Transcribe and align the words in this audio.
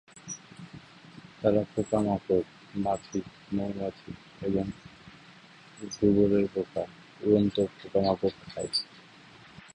তারা 1.41 1.61
পোকামাকড়, 1.73 2.45
মাছি, 2.75 3.19
মৌমাছি 3.53 4.11
এবং 4.41 4.65
গুবরে 5.93 6.41
পোকা, 6.53 6.83
উড়ন্ত 7.21 7.55
পোকামাকড় 7.77 8.35
খায়। 8.43 8.71